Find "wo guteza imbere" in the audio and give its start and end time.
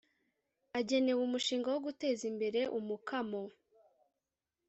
1.73-2.61